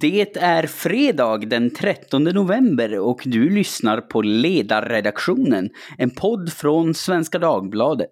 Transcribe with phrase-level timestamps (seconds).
[0.00, 7.38] Det är fredag den 13 november och du lyssnar på Ledarredaktionen, en podd från Svenska
[7.38, 8.10] Dagbladet.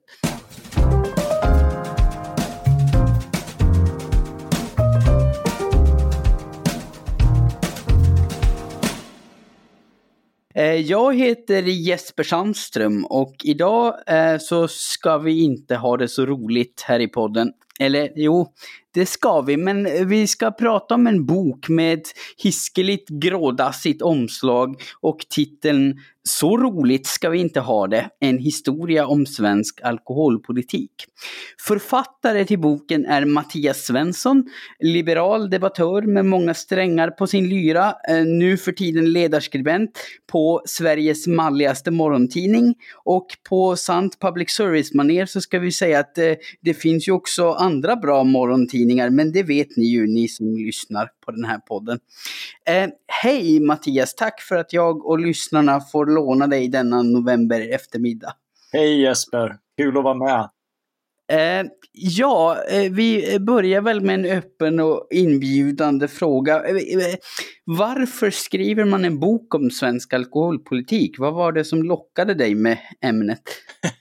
[10.54, 16.26] Eh, jag heter Jesper Sandström och idag eh, så ska vi inte ha det så
[16.26, 17.52] roligt här i podden.
[17.80, 18.46] Eller jo,
[18.94, 22.08] det ska vi, men vi ska prata om en bok med ett
[22.42, 29.26] hiskeligt grådassigt omslag och titeln Så roligt ska vi inte ha det, en historia om
[29.26, 30.90] svensk alkoholpolitik.
[31.66, 34.44] Författare till boken är Mattias Svensson,
[34.80, 39.90] liberal debattör med många strängar på sin lyra, eh, nu för tiden ledarskribent
[40.32, 46.32] på Sveriges malligaste morgontidning och på sant public service-manér så ska vi säga att eh,
[46.60, 48.79] det finns ju också andra bra morgontidningar,
[49.10, 51.98] men det vet ni ju, ni som lyssnar på den här podden.
[52.66, 52.88] Eh,
[53.22, 58.32] hej Mattias, tack för att jag och lyssnarna får låna dig denna november eftermiddag.
[58.72, 60.48] Hej Jesper, kul att vara med.
[61.30, 66.64] Eh, ja, eh, vi börjar väl med en öppen och inbjudande fråga.
[66.64, 67.14] Eh, eh,
[67.64, 71.18] varför skriver man en bok om svensk alkoholpolitik?
[71.18, 73.42] Vad var det som lockade dig med ämnet?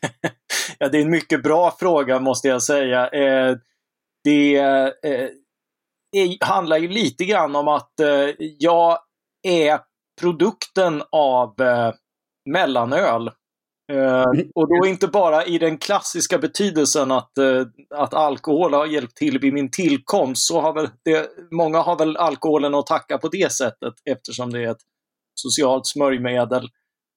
[0.80, 3.10] ja, det är en mycket bra fråga måste jag säga.
[4.30, 5.28] Det, eh,
[6.12, 9.00] det handlar ju lite grann om att eh, jag
[9.48, 9.80] är
[10.22, 11.94] produkten av eh,
[12.50, 13.28] mellanöl.
[13.92, 14.52] Eh, mm.
[14.56, 19.40] och då inte bara i den klassiska betydelsen att, eh, att alkohol har hjälpt till
[19.40, 20.48] vid min tillkomst.
[20.48, 24.64] Så har väl det, många har väl alkoholen att tacka på det sättet eftersom det
[24.64, 24.84] är ett
[25.36, 26.70] socialt smörjmedel.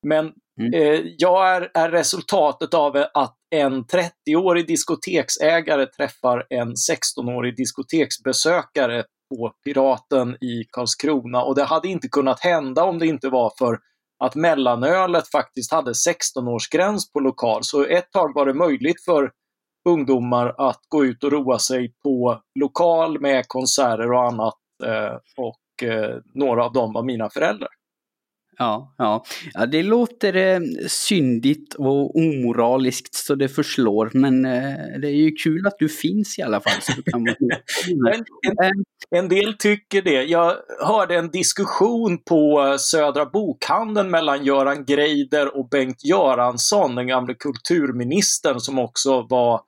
[0.07, 0.75] Men mm.
[0.75, 9.53] eh, jag är, är resultatet av att en 30-årig diskoteksägare träffar en 16-årig diskoteksbesökare på
[9.65, 11.43] Piraten i Karlskrona.
[11.43, 13.79] Och det hade inte kunnat hända om det inte var för
[14.25, 17.61] att mellanölet faktiskt hade 16-årsgräns på lokal.
[17.65, 19.31] Så ett tag var det möjligt för
[19.89, 24.59] ungdomar att gå ut och roa sig på lokal med konserter och annat.
[24.85, 27.71] Eh, och eh, några av dem var mina föräldrar.
[28.59, 29.25] Ja, ja.
[29.55, 35.31] ja det låter eh, syndigt och omoraliskt så det förslår, men eh, det är ju
[35.31, 36.83] kul att du finns i alla fall.
[36.83, 37.29] Så du kan
[38.13, 38.25] en,
[38.63, 40.23] en, en, del tycker det.
[40.23, 47.35] Jag hörde en diskussion på Södra Bokhandeln mellan Göran Greider och Bengt Göransson, den gamle
[47.35, 49.61] kulturministern som också var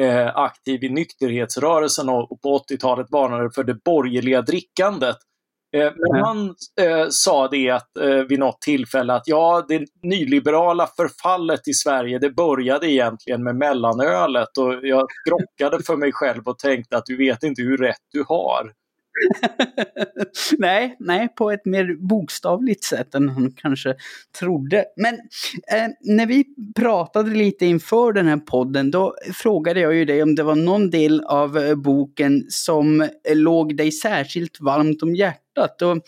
[0.00, 5.16] eh, aktiv i nykterhetsrörelsen och på 80-talet varnade för det borgerliga drickandet.
[5.76, 10.88] Eh, men han eh, sa det att, eh, vid något tillfälle att ja, det nyliberala
[10.96, 16.58] förfallet i Sverige det började egentligen med mellanölet och jag skrockade för mig själv och
[16.58, 18.72] tänkte att du vet inte hur rätt du har.
[20.58, 23.94] nej, nej, på ett mer bokstavligt sätt än han kanske
[24.38, 24.84] trodde.
[24.96, 25.14] Men
[25.72, 26.44] eh, när vi
[26.76, 30.90] pratade lite inför den här podden, då frågade jag ju dig om det var någon
[30.90, 35.82] del av eh, boken som låg dig särskilt varmt om hjärtat hjärtat.
[35.82, 35.98] Och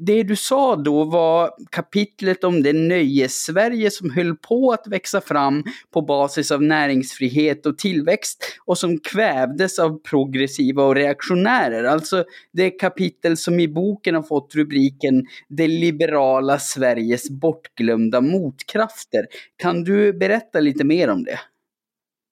[0.00, 5.64] det du sa då var kapitlet om det nöjes-Sverige som höll på att växa fram
[5.92, 11.84] på basis av näringsfrihet och tillväxt och som kvävdes av progressiva och reaktionärer.
[11.84, 19.26] Alltså det kapitel som i boken har fått rubriken Det liberala Sveriges bortglömda motkrafter.
[19.56, 21.40] Kan du berätta lite mer om det?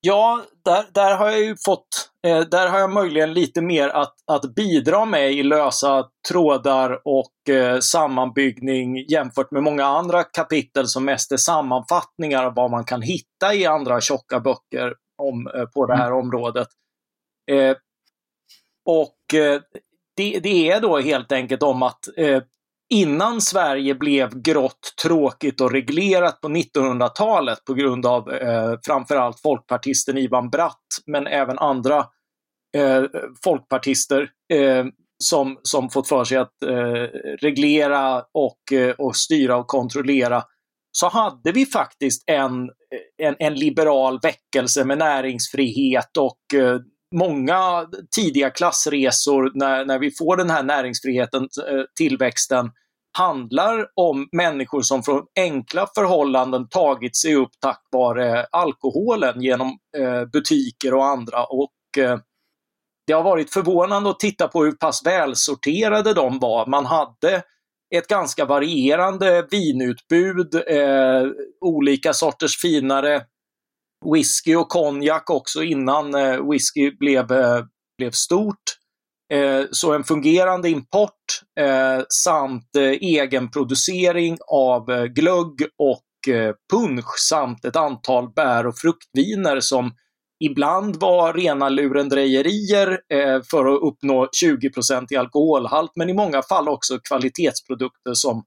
[0.00, 4.14] Ja, där, där har jag ju fått, eh, där har jag möjligen lite mer att,
[4.26, 11.04] att bidra med i lösa trådar och eh, sammanbyggning jämfört med många andra kapitel som
[11.04, 15.86] mest är sammanfattningar av vad man kan hitta i andra tjocka böcker om, eh, på
[15.86, 16.18] det här mm.
[16.18, 16.68] området.
[17.50, 17.76] Eh,
[18.84, 19.60] och eh,
[20.16, 22.42] det, det, är då helt enkelt om att eh,
[22.94, 30.18] innan Sverige blev grått, tråkigt och reglerat på 1900-talet på grund av eh, framförallt folkpartisten
[30.18, 31.98] Ivan Bratt, men även andra
[32.76, 33.04] eh,
[33.44, 34.84] folkpartister eh,
[35.18, 37.08] som, som fått för sig att eh,
[37.40, 40.42] reglera och, eh, och styra och kontrollera,
[40.92, 42.70] så hade vi faktiskt en,
[43.22, 46.78] en, en liberal väckelse med näringsfrihet och eh,
[47.14, 47.86] många
[48.16, 52.70] tidiga klassresor när, när vi får den här näringsfriheten, eh, tillväxten,
[53.18, 60.24] handlar om människor som från enkla förhållanden tagit sig upp tack vare alkoholen genom eh,
[60.24, 61.44] butiker och andra.
[61.44, 62.18] Och eh,
[63.06, 66.66] Det har varit förvånande att titta på hur pass välsorterade de var.
[66.66, 67.42] Man hade
[67.94, 71.22] ett ganska varierande vinutbud, eh,
[71.60, 73.22] olika sorters finare
[74.12, 77.64] whisky och konjak också innan eh, whisky blev, eh,
[77.98, 78.62] blev stort.
[79.32, 86.04] Eh, så en fungerande import eh, samt eh, egenproducering av glögg och
[86.72, 89.92] punsch samt ett antal bär och fruktviner som
[90.44, 93.00] ibland var rena lurendrejerier
[93.50, 98.44] för att uppnå 20% i alkoholhalt, men i många fall också kvalitetsprodukter som,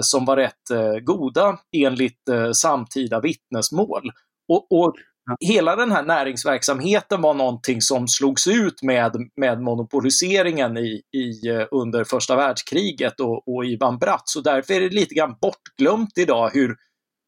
[0.00, 2.22] som var rätt goda enligt
[2.52, 4.10] samtida vittnesmål.
[4.48, 4.94] Och, och
[5.40, 11.66] hela den här näringsverksamheten var någonting som slogs ut med, med monopoliseringen i, i, eh,
[11.70, 14.22] under första världskriget och, och Ivan Bratt.
[14.24, 16.76] Så därför är det lite grann bortglömt idag hur,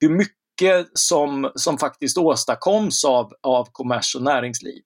[0.01, 4.83] hur mycket som, som faktiskt åstadkoms av, av kommers och näringsliv.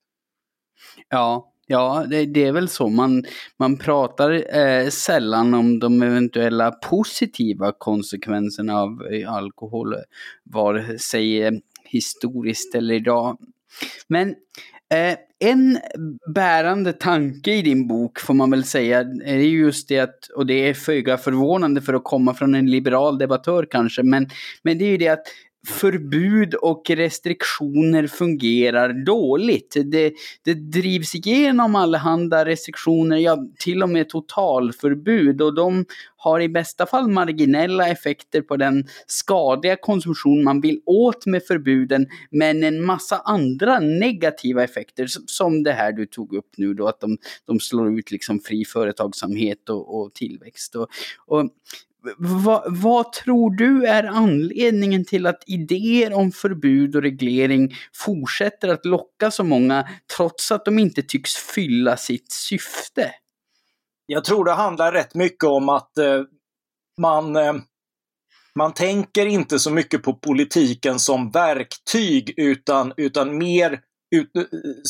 [1.09, 2.89] Ja, Ja, det, det, är väl så.
[2.89, 3.25] Man,
[3.59, 9.95] man pratar eh, sällan om de eventuella positiva konsekvenserna av eh, alkohol,
[10.45, 11.53] vare sig eh,
[11.93, 13.39] historiskt eller idag.
[14.09, 14.29] Men
[14.95, 15.79] eh, en
[16.35, 20.69] bärande tanke i din bok får man väl säga är just det att, och det
[20.69, 24.29] är föga förvånande för att komma från en liberal debattör kanske, men,
[24.63, 25.25] men det är ju det att
[25.67, 29.77] förbud och restriktioner fungerar dåligt.
[29.85, 30.13] Det,
[30.45, 35.85] det drivs igenom allehanda restriktioner, ja till och med totalförbud och de
[36.17, 42.07] har i bästa fall marginella effekter på den skadliga konsumtion man vill åt med förbuden,
[42.31, 47.01] men en massa andra negativa effekter som det här du tog upp nu då, att
[47.01, 50.77] de, de slår ut liksom fri företagsamhet och, och tillväxt.
[50.77, 50.89] Och,
[51.27, 51.51] och
[52.19, 58.87] Va, vad tror du är anledningen till att idéer om förbud och reglering fortsätter att
[58.87, 63.11] locka så många trots att de inte tycks fylla sitt syfte?
[64.07, 66.23] Jag tror det handlar rätt mycket om att eh,
[67.01, 67.55] man, eh,
[68.55, 73.81] man tänker inte så mycket på politiken som verktyg utan, utan mer
[74.17, 74.43] ut, eh,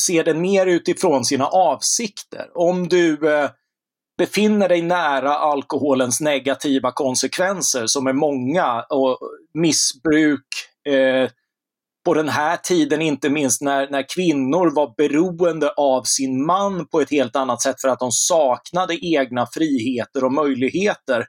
[0.07, 2.49] ser den mer utifrån sina avsikter.
[2.53, 3.49] Om du eh,
[4.17, 9.19] befinner dig nära alkoholens negativa konsekvenser som är många och
[9.53, 10.45] missbruk
[10.89, 11.29] eh,
[12.05, 17.01] på den här tiden, inte minst när, när kvinnor var beroende av sin man på
[17.01, 21.25] ett helt annat sätt för att de saknade egna friheter och möjligheter,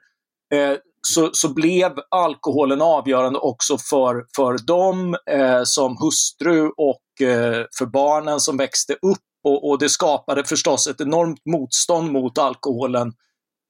[0.53, 0.77] eh,
[1.07, 7.85] så, så blev alkoholen avgörande också för, för dem eh, som hustru och eh, för
[7.85, 13.13] barnen som växte upp och, och, det skapade förstås ett enormt motstånd mot alkoholen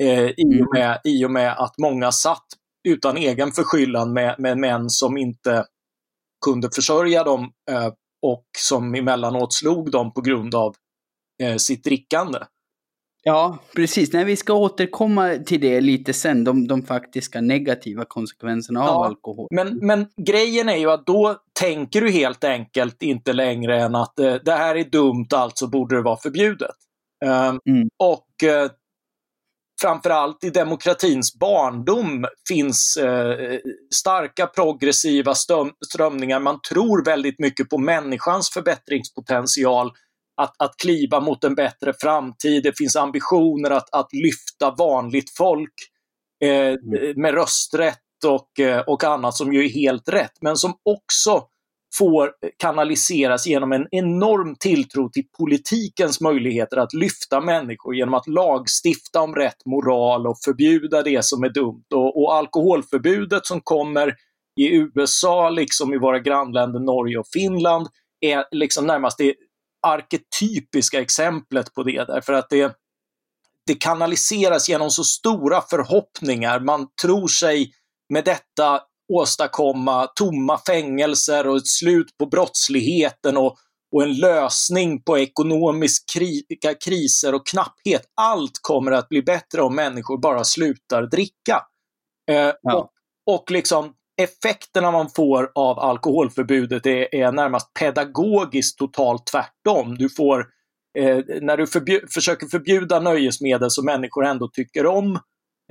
[0.04, 0.68] eh, i, och mm.
[0.74, 2.46] med, i och med att många satt
[2.88, 5.66] utan egen förskyllan med, med män som inte
[6.46, 7.88] kunde försörja dem eh,
[8.22, 10.76] och som emellanåt slog dem på grund av
[11.44, 12.40] eh, sitt drickande.
[13.28, 14.14] Ja, precis.
[14.14, 19.06] Nej, vi ska återkomma till det lite sen, de, de faktiska negativa konsekvenserna av ja,
[19.06, 19.48] alkohol.
[19.52, 24.20] Men, men grejen är ju att då tänker du helt enkelt inte längre än att
[24.20, 26.76] eh, det här är dumt, alltså borde det vara förbjudet.
[27.26, 27.90] Uh, mm.
[27.98, 28.70] Och eh,
[29.82, 33.60] framförallt i demokratins barndom finns eh,
[33.96, 35.34] starka progressiva
[35.90, 36.40] strömningar.
[36.40, 39.92] Man tror väldigt mycket på människans förbättringspotential
[40.38, 42.64] att, att kliva mot en bättre framtid.
[42.64, 45.74] Det finns ambitioner att, att lyfta vanligt folk
[46.44, 47.22] eh, mm.
[47.22, 51.44] med rösträtt och, eh, och annat som ju är helt rätt, men som också
[51.98, 59.22] får kanaliseras genom en enorm tilltro till politikens möjligheter att lyfta människor genom att lagstifta
[59.22, 61.86] om rätt moral och förbjuda det som är dumt.
[61.94, 64.16] Och, och alkoholförbudet som kommer
[64.60, 67.88] i USA, liksom i våra grannländer Norge och Finland,
[68.22, 69.34] är liksom närmast det
[69.86, 72.76] arketypiska exemplet på det, därför att det,
[73.66, 76.60] det kanaliseras genom så stora förhoppningar.
[76.60, 77.72] Man tror sig
[78.10, 78.82] med detta
[79.14, 83.58] åstadkomma tomma fängelser och ett slut på brottsligheten och,
[83.92, 86.44] och en lösning på ekonomiska kri
[86.86, 88.02] kriser och knapphet.
[88.22, 91.62] Allt kommer att bli bättre om människor bara slutar dricka.
[92.32, 92.76] Eh, ja.
[92.76, 92.90] och,
[93.36, 99.96] och liksom effekterna man får av alkoholförbudet är, är närmast pedagogiskt totalt tvärtom.
[99.98, 100.40] Du får,
[100.98, 105.20] eh, när du förbjud, försöker förbjuda nöjesmedel som människor ändå tycker om,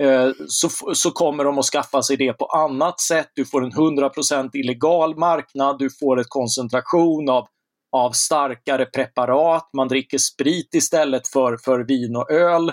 [0.03, 3.27] eh, så, så kommer de att skaffa sig det på annat sätt.
[3.33, 7.47] Du får en 100% illegal marknad, du får en koncentration av,
[7.91, 12.71] av starkare preparat, man dricker sprit istället för, för vin och öl.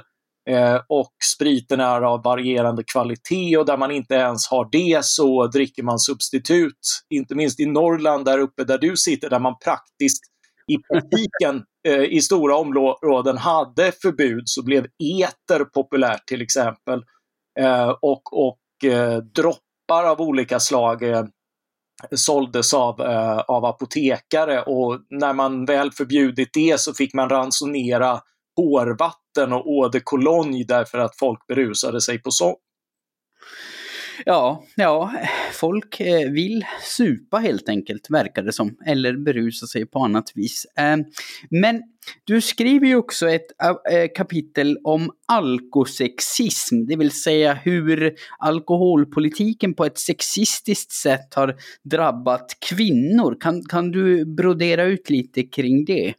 [0.50, 5.46] Eh, och spriten är av varierande kvalitet och där man inte ens har det så
[5.46, 7.04] dricker man substitut.
[7.14, 10.24] Inte minst i Norrland där uppe där du sitter där man praktiskt
[10.66, 17.02] i praktiken eh, i stora områden hade förbud så blev eter populärt till exempel.
[17.60, 21.24] Eh, och och eh, droppar av olika slag eh,
[22.10, 28.20] såldes av, eh, av apotekare och när man väl förbjudit det så fick man ransonera
[28.56, 32.58] hårvatten vatten och cologne därför att folk berusade sig på sånt.
[34.24, 35.12] Ja, ja,
[35.52, 38.76] folk eh, vill supa helt enkelt, verkar det som.
[38.86, 40.66] Eller berusa sig på annat vis.
[40.78, 40.96] Eh,
[41.50, 41.82] men
[42.24, 43.46] du skriver ju också ett
[43.92, 52.46] äh, kapitel om alkosexism, det vill säga hur alkoholpolitiken på ett sexistiskt sätt har drabbat
[52.68, 53.36] kvinnor.
[53.40, 56.14] Kan, kan du brodera ut lite kring det?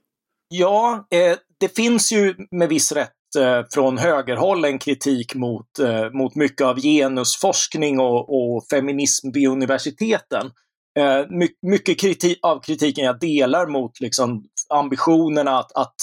[0.55, 6.11] Ja, eh, det finns ju med viss rätt eh, från högerhåll en kritik mot, eh,
[6.11, 10.51] mot mycket av genusforskning och, och feminism vid universiteten.
[10.99, 15.95] Eh, my, mycket kriti av kritiken jag delar mot liksom, ambitionerna att, att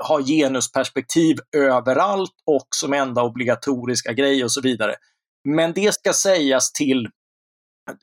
[0.00, 4.94] eh, ha genusperspektiv överallt och som enda obligatoriska grej och så vidare.
[5.44, 7.08] Men det ska sägas till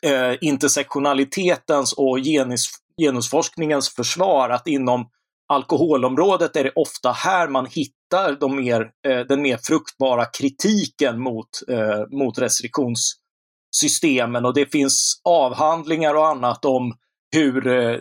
[0.06, 2.66] eh, intersektionalitetens och genus,
[3.02, 5.10] genusforskningens försvar att inom
[5.48, 11.50] alkoholområdet är det ofta här man hittar de mer, eh, den mer fruktbara kritiken mot,
[11.70, 16.96] eh, mot restriktionssystemen och det finns avhandlingar och annat om
[17.36, 17.98] hur eh,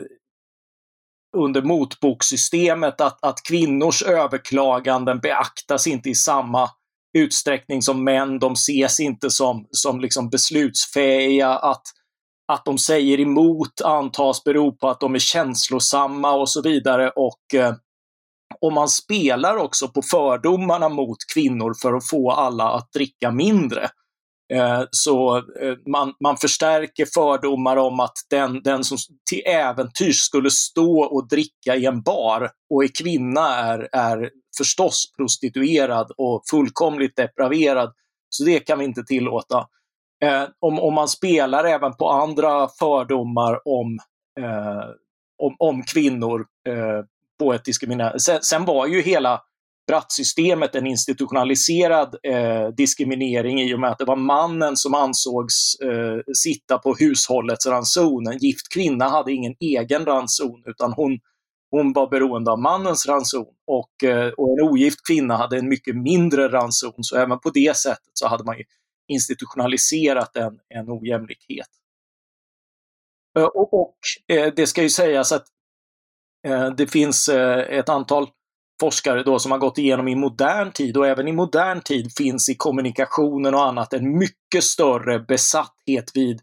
[1.36, 6.70] under motbokssystemet att, att kvinnors överklaganden beaktas inte i samma
[7.18, 8.38] utsträckning som män.
[8.38, 11.48] De ses inte som, som liksom beslutsfähiga.
[11.48, 11.82] Att
[12.52, 17.10] att de säger emot antas bero på att de är känslosamma och så vidare.
[17.10, 17.74] Och, eh,
[18.60, 23.90] och man spelar också på fördomarna mot kvinnor för att få alla att dricka mindre.
[24.52, 28.98] Eh, så eh, man, man förstärker fördomar om att den, den som
[29.30, 35.12] till äventyrs skulle stå och dricka i en bar och är kvinna är, är förstås
[35.16, 37.92] prostituerad och fullkomligt depraverad.
[38.28, 39.66] Så det kan vi inte tillåta
[40.22, 43.98] eh, om, om man spelar även på andra fördomar om,
[44.40, 44.88] eh,
[45.38, 47.04] om, om, kvinnor eh,
[47.38, 48.20] på ett diskriminerande...
[48.20, 49.40] Sen, sen, var ju hela
[49.86, 56.32] brattsystemet en institutionaliserad eh, diskriminering i och med att det var mannen som ansågs eh,
[56.34, 58.26] sitta på hushållets ranson.
[58.26, 61.18] En gift kvinna hade ingen egen ranson utan hon,
[61.70, 65.96] hon var beroende av mannens ranson och, eh, och en ogift kvinna hade en mycket
[65.96, 66.94] mindre ranson.
[66.98, 68.56] Så även på det sättet så hade man
[69.08, 71.68] institutionaliserat en, en ojämlikhet.
[73.38, 73.96] Eh, och, och
[74.28, 75.44] eh, det ska ju sägas att
[76.46, 77.28] eh, det finns
[77.68, 78.28] ett antal
[78.80, 82.48] forskare då som har gått igenom i modern tid och även i modern tid finns
[82.48, 86.40] i kommunikationen och annat en mycket större besatthet vid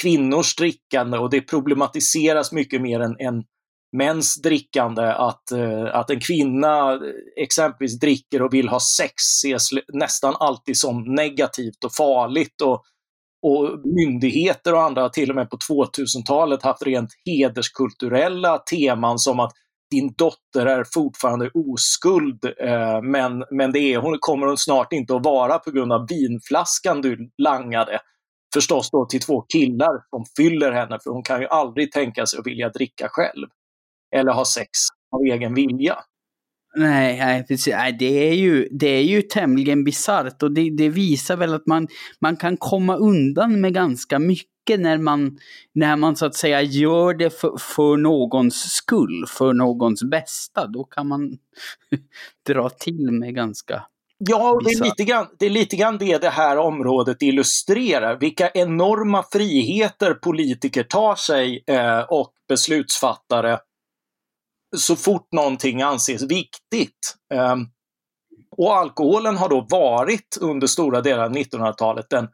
[0.00, 3.44] kvinnors drickande och det problematiseras mycket mer än, än
[3.92, 6.98] mäns drickande, att, eh, att en kvinna eh,
[7.42, 12.60] exempelvis dricker och vill ha sex ses nästan alltid som negativt och farligt.
[12.60, 12.84] Och,
[13.42, 19.40] och myndigheter och andra har till och med på 2000-talet haft rent hederskulturella teman som
[19.40, 19.52] att
[19.90, 25.16] din dotter är fortfarande oskuld, eh, men, men det är, hon kommer hon snart inte
[25.16, 28.00] att vara på grund av vinflaskan du langade.
[28.54, 32.38] Förstås då till två killar som fyller henne, för hon kan ju aldrig tänka sig
[32.38, 33.46] att vilja dricka själv
[34.16, 34.68] eller ha sex
[35.12, 35.98] av egen vilja.
[36.74, 37.74] Nej, nej, precis.
[37.74, 41.66] nej det, är ju, det är ju tämligen bisarrt och det, det, visar väl att
[41.66, 41.88] man,
[42.20, 45.38] man kan komma undan med ganska mycket när man,
[45.74, 50.66] när man så att säga gör det för, för någons skull, för någons bästa.
[50.66, 51.38] Då kan man
[52.46, 53.82] dra till med ganska
[54.28, 58.16] Ja, det är, lite grann, det är lite grann det det här området illustrerar.
[58.16, 63.58] Vilka enorma friheter politiker tar sig eh, och beslutsfattare
[64.76, 67.16] så fort någonting anses viktigt.
[67.34, 67.66] Ehm,
[68.56, 72.28] och alkoholen har då varit under stora delar av 1900-talet den,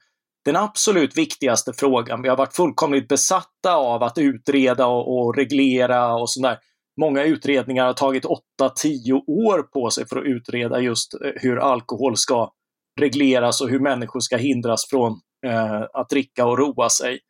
[0.45, 2.23] den absolut viktigaste frågan.
[2.23, 6.59] Vi har varit fullkomligt besatta av att utreda och, och reglera och sådär.
[7.01, 12.17] Många utredningar har tagit 8-10 år på sig för att utreda just eh, hur alkohol
[12.17, 12.53] ska
[13.01, 17.21] regleras och hur människor ska hindras från eh, att dricka och roa sig.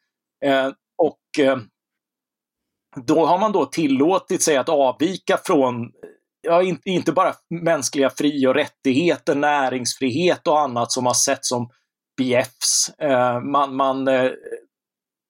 [0.44, 0.68] Eh,
[1.02, 1.58] och eh,
[2.96, 5.92] då har man då tillåtit sig att avvika från
[6.40, 11.70] ja, inte bara mänskliga fri och rättigheter, näringsfrihet och annat som har sett som
[12.16, 12.88] BFs.
[12.98, 14.30] Eh, man, man, eh,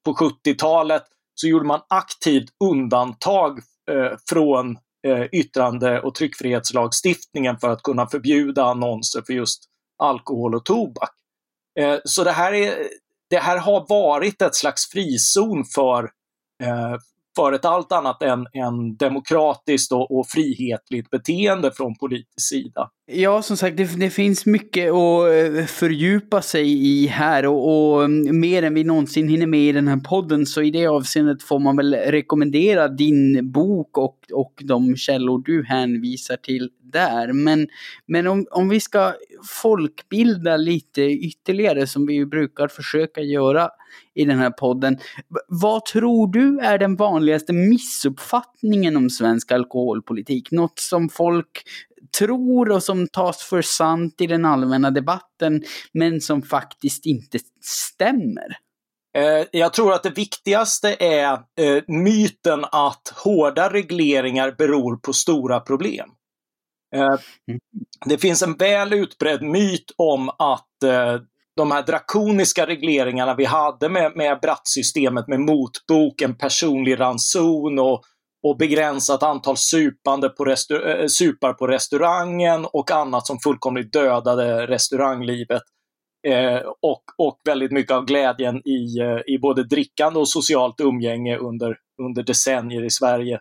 [0.05, 3.59] på 70-talet så gjorde man aktivt undantag
[3.91, 9.65] eh, från eh, yttrande och tryckfrihetslagstiftningen för att kunna förbjuda annonser för just
[10.03, 11.15] alkohol och tobak.
[11.81, 12.89] Eh, så det här, är,
[13.31, 16.05] det här har varit ett slags frizon för,
[16.63, 16.97] eh,
[17.39, 22.91] för ett allt annat än, än demokratiskt och, och frihetligt beteende från politisk sida.
[23.13, 28.05] Ja, som sagt, det, det, finns mycket att eh, fördjupa sig i här och, och,
[28.05, 30.47] mm, mer än vi någonsin hinner med i den här podden.
[30.47, 35.65] Så i det avseendet får man väl rekommendera din bok och, och de källor du
[35.65, 37.33] hänvisar till där.
[37.33, 37.69] Men,
[38.07, 39.15] men om, om vi ska
[39.63, 43.71] folkbilda lite ytterligare som vi brukar försöka göra
[44.15, 44.99] i den här podden.
[45.49, 50.51] Vad tror du är den vanligaste missuppfattningen om svensk alkoholpolitik?
[50.51, 51.63] Något som folk
[52.19, 58.57] tror och som tas för sant i den allmänna debatten men som faktiskt inte stämmer?
[59.17, 65.61] Eh, jag tror att det viktigaste är eh, myten att hårda regleringar beror på stora
[65.61, 66.11] problem.
[66.97, 67.03] Eh,
[67.49, 67.61] mm.
[68.05, 70.65] Det finns en väl utbredd myt om att
[71.57, 78.03] de här drakoniska regleringarna vi hade med, med brattsystemet med motbok, en personlig ranson och,
[78.43, 80.55] och begränsat antal supande på
[81.09, 85.63] supar på restaurangen och annat som fullkomligt dödade restauranglivet
[86.27, 91.37] Eh, och, och väldigt mycket av glädjen i, eh, i både drickande och socialt umgänge
[91.37, 93.41] under, under decennier i Sverige.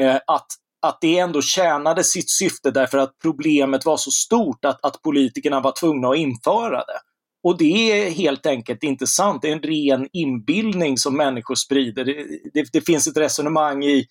[0.00, 0.46] Eh, att,
[0.82, 5.60] att det ändå tjänade sitt syfte därför att problemet var så stort att, att politikerna
[5.60, 7.00] var tvungna att införa det.
[7.42, 9.42] Och det är helt enkelt inte sant.
[9.42, 12.04] Det är en ren inbildning som människor sprider.
[12.04, 14.06] Det, det, det finns ett resonemang i,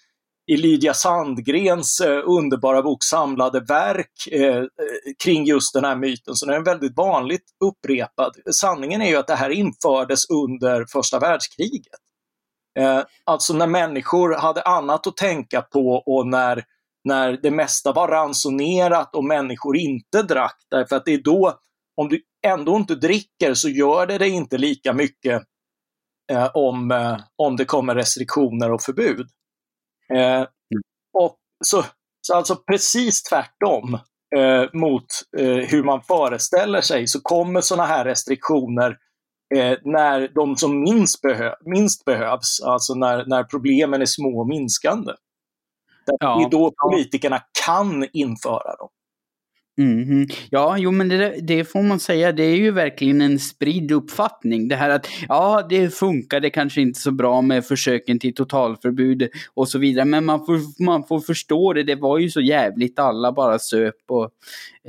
[0.52, 4.66] i Lydia Sandgrens eh, underbara bok Samlade verk eh, eh
[5.24, 6.36] kring just den här myten.
[6.36, 8.32] Så den är väldigt vanligt upprepad.
[8.52, 12.07] Sanningen är ju att det här infördes under första världskriget.
[12.78, 16.64] Eh, alltså när människor hade annat att tänka på och när,
[17.04, 20.58] när det mesta var ransonerat och människor inte drack.
[20.70, 21.60] Därför att det är då,
[21.96, 25.44] om du ändå inte dricker så gör det dig inte lika mycket
[26.32, 29.28] eh, om, eh, om det kommer restriktioner och förbud.
[30.14, 30.48] Eh, mm.
[31.14, 31.84] och så,
[32.22, 33.94] så alltså precis tvärtom
[34.36, 35.06] eh, mot
[35.38, 38.98] eh, hur man föreställer sig så kommer sådana här restriktioner
[39.56, 44.48] eh, när de som minst, behö minst behövs, alltså när, när problemen är små och
[44.48, 45.13] minskande.
[46.20, 46.38] Ja.
[46.38, 48.89] Det är då politikerna kan införa dem.
[49.80, 53.92] Mm, ja, jo men det, det, får man säga, det är ju verkligen en spridd
[53.92, 54.68] uppfattning.
[54.68, 59.70] Det här att ja, det funkade kanske inte så bra med försöken till totalförbud och
[59.70, 63.32] så vidare, men man får, man får förstå det, det var ju så jävligt, alla
[63.32, 64.30] bara söp och...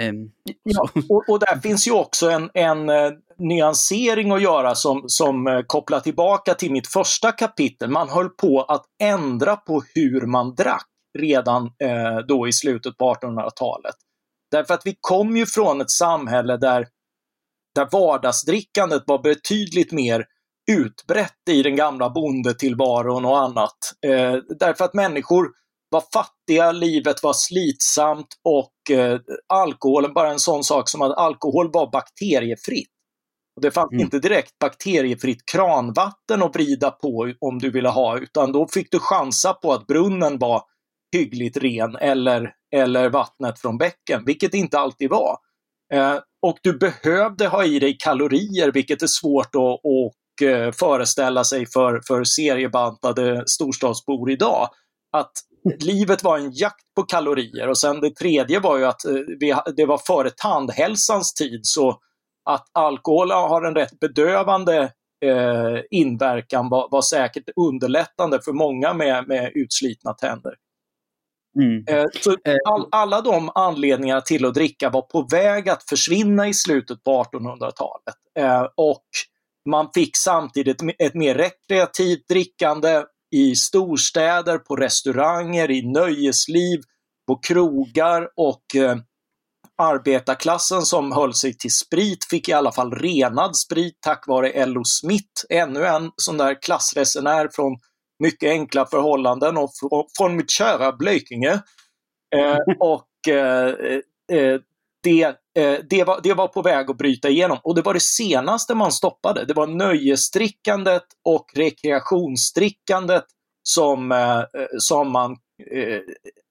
[0.01, 0.31] Um,
[0.63, 5.47] ja, och, och, där finns ju också en, en uh, nyansering att göra som, som
[5.47, 7.91] uh, kopplar tillbaka till mitt första kapitel.
[7.91, 10.87] Man höll på att ändra på hur man drack
[11.19, 13.95] redan uh, då i slutet på 1800-talet.
[14.51, 16.87] Därför att vi kom ju från ett samhälle där,
[17.75, 20.25] där vardagsdrickandet var betydligt mer
[20.71, 23.79] utbrett i den gamla bondetillvaron och annat.
[24.07, 25.49] Eh, därför att människor
[25.91, 31.71] var fattiga, livet var slitsamt och eh, alkoholen, bara en sån sak som att alkohol
[31.73, 32.91] var bakteriefritt.
[33.57, 34.05] Och det fanns mm.
[34.05, 38.99] inte direkt bakteriefritt kranvatten att vrida på om du ville ha, utan då fick du
[38.99, 40.63] chansa på att brunnen var
[41.13, 45.37] hyggligt ren eller, eller vattnet från bäcken, vilket det inte alltid var.
[45.95, 46.17] Eh,
[46.47, 51.67] och du behövde ha i dig kalorier, vilket är svårt att och, eh, föreställa sig
[51.67, 54.69] för, för seriebantade storstadsbor idag.
[55.13, 55.33] Att
[55.81, 59.55] livet var en jakt på kalorier och sen det tredje var ju att eh, vi,
[59.77, 61.99] det var före tandhälsans tid så
[62.51, 64.93] att alkohol har en rätt bedövande
[65.25, 70.55] eh, inverkan var, var säkert underlättande för många med, med utslitna tänder.
[71.57, 71.85] Mm.
[71.87, 72.57] Eh, så eh.
[72.65, 77.23] all, alla de anledningarna till att dricka var på väg att försvinna i slutet på
[77.23, 78.15] 1800-talet.
[78.39, 79.07] Eh, och
[79.69, 83.03] man fick samtidigt ett mer rekreativt drickande
[83.37, 86.81] i storstäder, på restauranger, i nöjesliv,
[87.27, 88.63] på krogar och
[89.79, 94.85] arbetarklassen som höll sig till sprit fick i alla fall renad sprit tack vare L.O.
[94.85, 97.79] Smith, ännu en sån där klassresenär från
[98.19, 99.71] mycket enkla förhållanden och
[100.19, 101.63] från mitt kära Blekinge.
[102.37, 103.69] Eh, och eh,
[104.33, 104.61] eh,
[105.03, 105.23] det,
[105.59, 108.75] eh, det, var, det var på väg att bryta igenom och det var det senaste
[108.75, 109.45] man stoppade.
[109.45, 113.25] Det var nöjesdrickandet och rekreationsdrickandet
[113.63, 114.43] som, eh,
[114.79, 115.37] som man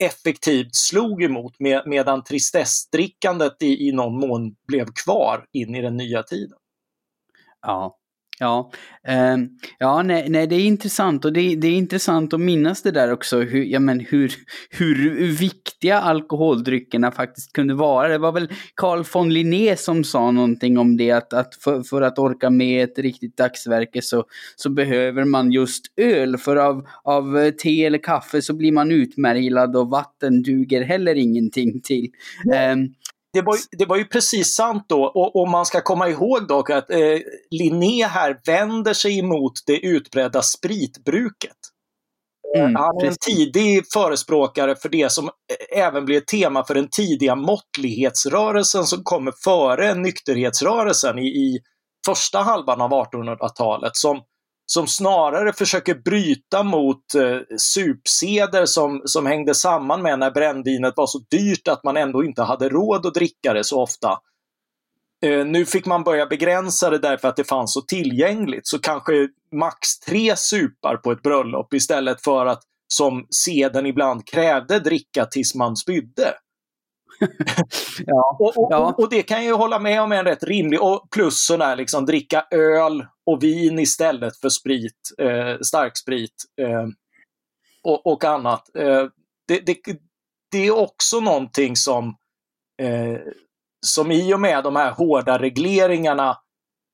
[0.03, 5.97] effektivt slog emot med, medan tristessdrickandet i, i någon mån blev kvar in i den
[5.97, 6.57] nya tiden.
[7.61, 7.97] Ja,
[8.39, 8.71] Ja,
[9.07, 9.37] eh,
[9.79, 13.11] ja nej, nej, det är intressant och det, det, är intressant att minnas det där
[13.11, 14.33] också, hur, ja, men hur,
[14.69, 18.07] hur viktiga alkoholdryckerna faktiskt kunde vara.
[18.07, 22.01] Det var väl Carl von Linné som sa någonting om det, att, att för, för,
[22.01, 24.23] att orka med ett riktigt dagsverke så,
[24.55, 29.75] så behöver man just öl, för av, av te eller kaffe så blir man utmärglad
[29.75, 32.09] och vatten duger heller ingenting till.
[32.53, 32.75] Eh,
[33.33, 36.69] det var, det var ju precis sant då och, och man ska komma ihåg dock
[36.69, 37.19] att eh,
[37.51, 41.57] Linné här vänder sig emot det utbredda spritbruket.
[42.57, 45.29] Mm, han är en tidig förespråkare för det som
[45.75, 51.59] även blir ett tema för den tidiga måttlighetsrörelsen som kommer före nykterhetsrörelsen i, i
[52.05, 53.95] första halvan av 1800-talet.
[53.95, 54.21] Som,
[54.71, 61.07] som snarare försöker bryta mot eh, supseder som, som hängde samman med när brännvinet var
[61.07, 64.19] så dyrt att man ändå inte hade råd att dricka det så ofta.
[65.23, 68.67] Eh, nu fick man börja begränsa det därför att det fanns så tillgängligt.
[68.67, 74.79] Så kanske max tre supar på ett bröllop istället för att som seden ibland krävde
[74.79, 76.33] dricka tills man spydde.
[78.05, 78.95] ja, och, och, ja.
[78.97, 82.05] och, det kan jag hålla med om är en rätt rimlig, och plus sådär liksom
[82.05, 86.87] dricka öl och vin istället för sprit, eh, starksprit eh,
[87.83, 88.75] och, och, annat.
[88.75, 89.05] Eh,
[89.47, 89.77] det, det,
[90.51, 92.15] det, är också någonting som
[92.81, 93.19] eh,
[93.85, 96.37] som i och med de här hårda regleringarna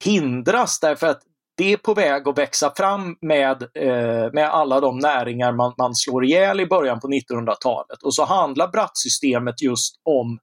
[0.04, 1.22] hindras därför att
[1.58, 5.96] det är på väg att växa fram med, eh, med alla de näringar man, man
[5.96, 8.04] slår ihjäl i början på 1900-talet.
[8.04, 10.40] Och så handlar brattsystemet just om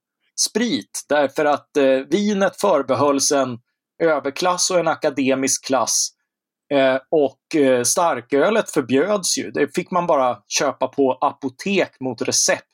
[0.48, 3.58] sprit därför att eh, vinet förbehölls en
[4.02, 6.08] överklass och en akademisk klass.
[6.72, 9.50] Eh, och eh, starkölet förbjöds ju.
[9.50, 12.64] Det fick man bara köpa på apotek mot recept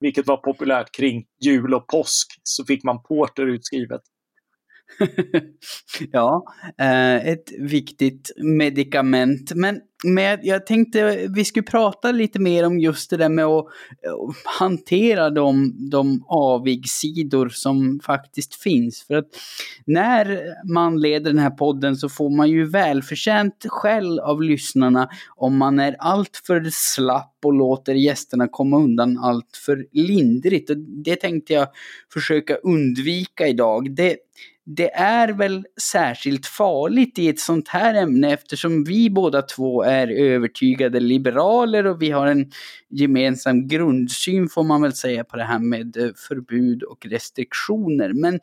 [0.00, 4.00] vilket var populärt kring jul och påsk, så fick man porter utskrivet.
[6.12, 6.44] ja,
[6.78, 9.52] eh, ett viktigt medicament.
[9.54, 13.64] Men, med, jag tänkte vi skulle prata lite mer om just det där med att
[13.64, 19.04] eh, hantera de, de avigsidor som faktiskt finns.
[19.06, 19.28] För att
[19.84, 20.40] när
[20.72, 25.78] man leder den här podden så får man ju välförtjänt skäll av lyssnarna om man
[25.78, 30.70] är alltför slapp och låter gästerna komma undan allt för lindrigt.
[30.70, 31.68] Och det tänkte jag
[32.12, 33.94] försöka undvika idag.
[33.94, 34.16] Det,
[34.70, 40.08] det är väl särskilt farligt i ett sånt här ämne eftersom vi båda två är
[40.08, 42.50] övertygade liberaler och vi har en
[42.90, 48.12] gemensam grundsyn får man väl säga på det här med eh, förbud och restriktioner.
[48.12, 48.40] Men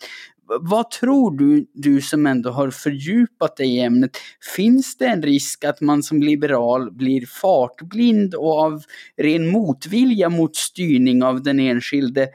[0.47, 4.17] vad tror du, du som ändå har fördjupat dig i ämnet,
[4.55, 8.83] finns det en risk att man som liberal blir fartblind och av
[9.17, 12.29] ren motvilja mot styrning av den enskilde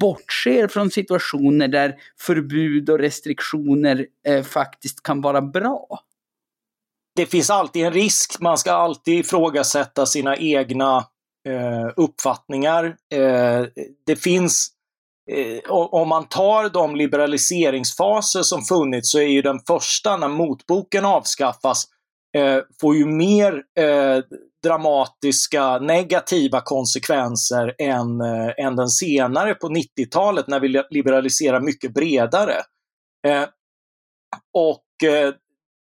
[0.00, 6.00] bortser från situationer där förbud och restriktioner eh, faktiskt kan vara bra?
[7.16, 8.40] Det finns alltid en risk.
[8.40, 10.96] Man ska alltid ifrågasätta sina egna
[11.48, 12.96] eh, uppfattningar.
[13.12, 13.66] Eh,
[14.06, 14.73] det finns
[15.30, 21.04] Eh, om man tar de liberaliseringsfaser som funnits så är ju den första, när motboken
[21.04, 21.84] avskaffas,
[22.36, 24.18] eh, får ju mer eh,
[24.62, 32.56] dramatiska negativa konsekvenser än, eh, än den senare på 90-talet när vi liberaliserar mycket bredare.
[33.26, 33.44] Eh,
[34.54, 35.34] och eh,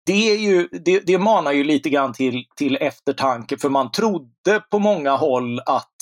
[0.06, 4.60] det, är ju, det, det manar ju lite grann till, till eftertanke för man trodde
[4.70, 5.96] på många håll att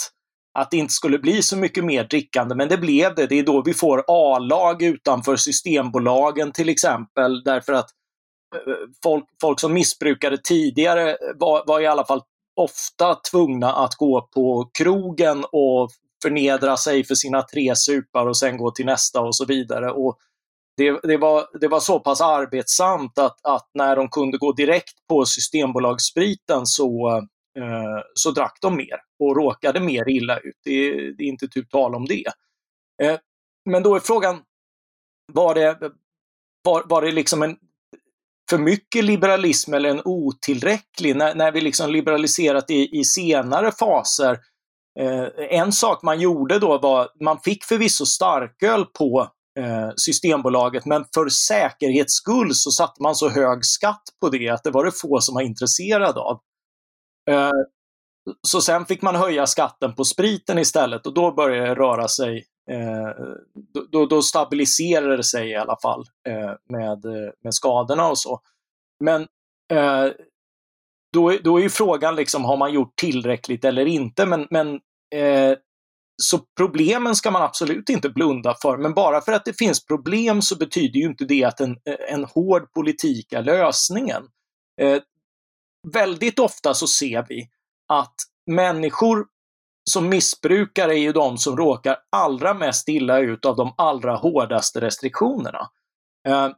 [0.59, 3.27] att det inte skulle bli så mycket mer drickande, men det blev det.
[3.27, 7.89] Det är då vi får A-lag utanför Systembolagen till exempel, därför att
[8.55, 12.23] eh, folk, folk som missbrukade tidigare var, var i alla fall
[12.57, 15.91] ofta tvungna att gå på krogen och
[16.23, 19.91] förnedra sig för sina tre supar och sen gå till nästa och så vidare.
[19.91, 20.19] Och
[20.77, 25.07] det, det, var, det var så pass arbetsamt att, att när de kunde gå direkt
[25.09, 27.23] på Systembolagsspriten så, eh,
[27.59, 30.57] Eh, så drack de mer och råkade mer illa ut.
[30.65, 32.27] Det är, det är inte typ tal om det.
[33.03, 33.19] Eh,
[33.71, 34.43] men då är frågan,
[35.33, 35.79] var det,
[36.63, 37.57] var, var det liksom en
[38.51, 41.17] för mycket liberalism eller en otillräcklig?
[41.17, 44.39] När, när vi liksom liberaliserat i, i senare faser.
[45.01, 51.05] Eh, en sak man gjorde då var, man fick förvisso starköl på eh, Systembolaget, men
[51.15, 54.93] för säkerhets skull så satte man så hög skatt på det att det var det
[54.93, 56.41] få som var intresserade av.
[57.31, 57.51] Eh,
[58.43, 62.45] så sen fick man höja skatten på spriten istället och då började det röra sig.
[62.71, 63.11] Eh,
[63.91, 67.05] då, då stabiliserade det sig i alla fall eh, med,
[67.45, 68.41] med skadorna och så.
[69.05, 69.27] Men
[71.13, 74.27] då, då är ju frågan liksom, har man gjort tillräckligt eller inte?
[74.27, 74.81] Men, men
[76.23, 80.43] så problemen ska man absolut inte blunda för, men bara för att det finns problem
[80.43, 81.77] så betyder ju inte det att en,
[82.09, 84.23] en hård politik är lösningen
[85.93, 87.49] väldigt ofta så ser vi
[87.89, 88.15] att
[88.47, 89.27] människor
[89.91, 94.81] som missbrukar är ju de som råkar allra mest illa ut av de allra hårdaste
[94.81, 95.71] restriktionerna.
[96.29, 96.49] Eh,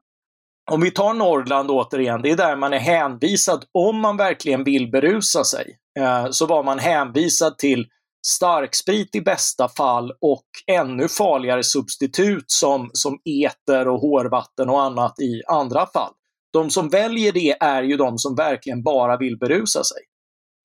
[0.71, 4.91] om vi tar Norrland återigen, det är där man är hänvisad, om man verkligen vill
[4.91, 7.87] berusa sig, eh, så var man hänvisad till
[8.27, 15.21] starksprit i bästa fall och ännu farligare substitut som, som eter och hårvatten och annat
[15.21, 16.13] i andra fall.
[16.55, 20.03] De som väljer det är ju de som verkligen bara vill berusa sig.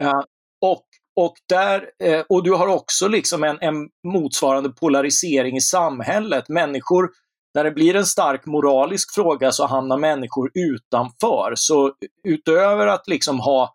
[0.04, 0.24] Uh,
[0.62, 3.76] och och, där, uh, och du har också liksom en, en
[4.08, 6.50] motsvarande polarisering i samhället.
[6.50, 7.10] Människor,
[7.56, 11.54] när det blir en stark moralisk fråga så hamnar människor utanför.
[11.56, 13.74] Så utöver att liksom ha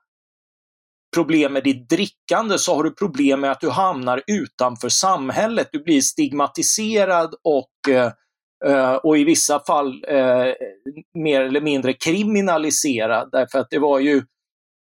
[1.15, 5.69] problem med ditt drickande så har du problem med att du hamnar utanför samhället.
[5.73, 8.13] Du blir stigmatiserad och, eh,
[8.67, 10.53] Eh, och i vissa fall eh,
[11.15, 14.17] mer eller mindre kriminalisera, Därför att det var ju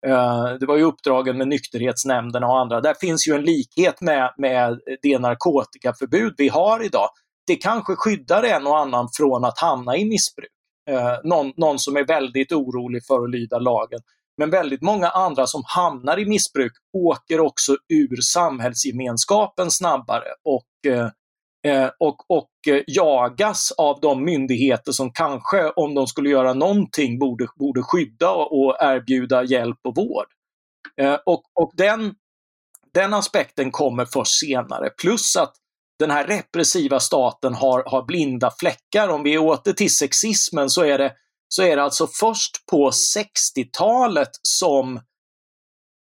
[0.07, 2.81] eh, det var ju uppdragen med nykterhetsnämnderna och andra.
[2.81, 7.09] Där finns ju en likhet med, med det narkotikaförbud vi har idag.
[7.47, 10.49] Det kanske skyddar en och annan från att hamna i missbruk.
[10.89, 13.99] Eh, någon, någon som är väldigt orolig för att lyda lagen.
[14.37, 20.91] Men väldigt många andra som hamnar i missbruk åker också ur samhällsgemenskapen snabbare och
[21.67, 27.19] Eh, och, och eh, jagas av de myndigheter som kanske, om de skulle göra någonting,
[27.19, 30.27] borde, borde skydda och erbjuda hjälp och vård.
[31.01, 32.15] Eh, och och den,
[32.93, 34.89] den aspekten kommer först senare.
[34.89, 35.53] Plus att
[35.99, 39.09] den här repressiva staten har, har blinda fläckar.
[39.09, 41.13] Om vi åter till sexismen så är det,
[41.47, 44.99] så är det alltså först på 60-talet som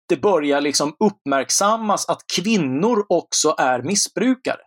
[0.08, 4.60] det börjar liksom uppmärksammas att kvinnor också är missbrukare.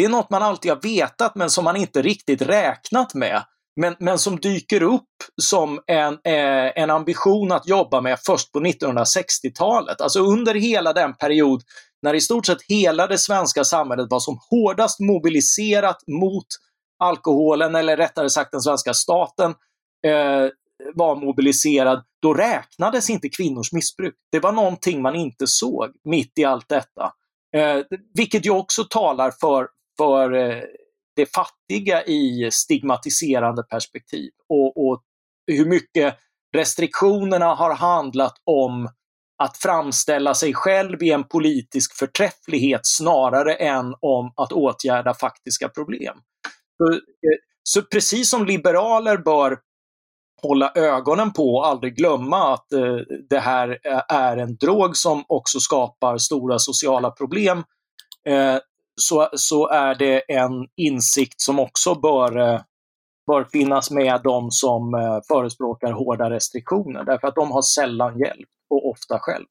[0.00, 3.42] Det är något man alltid har vetat men som man inte riktigt räknat med.
[3.80, 5.08] Men, men som dyker upp
[5.42, 10.00] som en, eh, en ambition att jobba med först på 1960-talet.
[10.00, 11.62] Alltså under hela den period
[12.02, 16.46] när i stort sett hela det svenska samhället var som hårdast mobiliserat mot
[16.98, 19.50] alkoholen, eller rättare sagt den svenska staten
[20.06, 20.48] eh,
[20.94, 24.14] var mobiliserad, då räknades inte kvinnors missbruk.
[24.32, 27.12] Det var någonting man inte såg mitt i allt detta.
[27.56, 27.78] Eh,
[28.14, 29.68] vilket ju också talar för,
[30.00, 30.62] för eh,
[31.16, 35.02] det fattiga i stigmatiserande perspektiv och, och
[35.46, 36.16] hur mycket
[36.56, 38.88] restriktionerna har handlat om
[39.42, 46.16] att framställa sig själv i en politisk förträfflighet snarare än om att åtgärda faktiska problem.
[46.76, 46.98] Så, eh,
[47.62, 49.58] så precis som liberaler bör
[50.42, 52.96] hålla ögonen på och aldrig glömma att eh,
[53.30, 57.64] det här är en drog som också skapar stora sociala problem,
[58.28, 58.56] eh,
[59.00, 62.60] så, så är det en insikt som också bör, eh,
[63.26, 68.48] bör finnas med de som eh, förespråkar hårda restriktioner, därför att de har sällan hjälp
[68.70, 69.46] och ofta själv.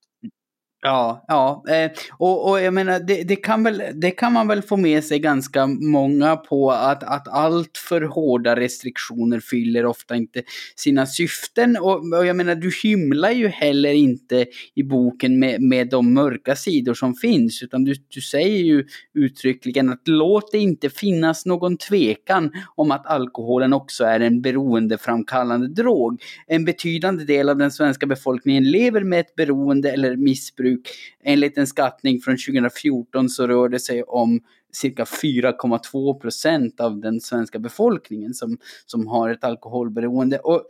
[0.81, 1.63] Ja, ja.
[1.69, 5.03] Eh, och, och jag menar, det, det, kan väl, det kan man väl få med
[5.03, 10.43] sig ganska många på att, att allt för hårda restriktioner fyller ofta inte
[10.75, 11.77] sina syften.
[11.77, 16.55] Och, och jag menar, du hymlar ju heller inte i boken med, med de mörka
[16.55, 21.77] sidor som finns, utan du, du säger ju uttryckligen att låt det inte finnas någon
[21.77, 26.21] tvekan om att alkoholen också är en beroendeframkallande drog.
[26.47, 30.89] En betydande del av den svenska befolkningen lever med ett beroende eller missbruk jordbruk.
[31.23, 37.21] Enligt en skattning från 2014 så rör det sig om cirka 4,2 procent av den
[37.21, 40.39] svenska befolkningen som, som har ett alkoholberoende.
[40.39, 40.65] Och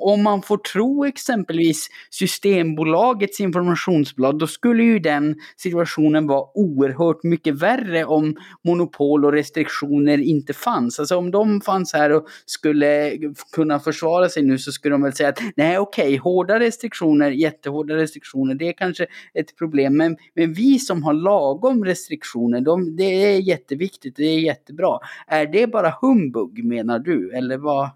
[0.00, 7.54] om man får tro exempelvis Systembolagets informationsblad, då skulle ju den situationen vara oerhört mycket
[7.54, 11.00] värre om monopol och restriktioner inte fanns.
[11.00, 13.18] Alltså om de fanns här och skulle
[13.52, 17.30] kunna försvara sig nu så skulle de väl säga att nej okej, okay, hårda restriktioner,
[17.30, 19.96] jättehårda restriktioner, det är kanske ett problem.
[19.96, 24.98] Men, men vi som har lagom restriktioner, de, det det är jätteviktigt, det är jättebra.
[25.26, 27.90] Är det bara humbug menar du, eller vad?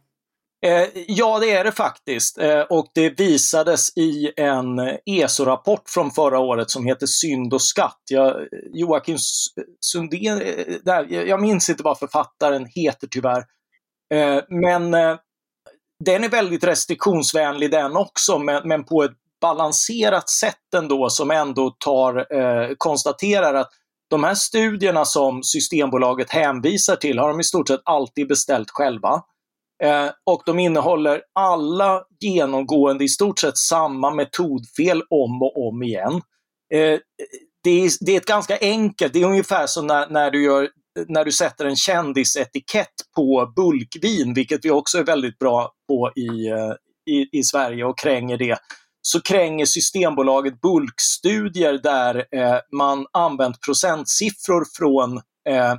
[0.67, 2.39] Eh, ja, det är det faktiskt.
[2.39, 8.01] Eh, och det visades i en ESO-rapport från förra året som heter Synd och skatt.
[8.11, 8.37] Jag,
[8.73, 9.17] Joakim
[9.81, 13.45] Sundén, eh, där, jag minns inte vad författaren heter tyvärr.
[14.49, 14.91] Men
[16.05, 22.27] den är väldigt restriktionsvänlig den också, men, på ett balanserat sätt ändå som ändå tar,
[22.79, 23.71] konstaterar att
[24.11, 29.23] de här studierna som Systembolaget hänvisar till har de i stort sett alltid beställt själva.
[29.83, 36.13] Eh, och de innehåller alla genomgående i stort sett samma metodfel om och om igen.
[36.75, 36.99] Eh,
[37.65, 40.69] det, är, det, är, ett ganska enkelt, det är ungefär som när, när, du, gör,
[41.09, 46.49] när du sätter en kändisetikett på bulkvin, vilket vi också är väldigt bra på i,
[46.49, 46.73] eh,
[47.15, 48.59] i, i Sverige och kränger det
[49.03, 55.17] så kränger Systembolaget bulkstudier där eh, man använt procentsiffror från,
[55.49, 55.75] eh,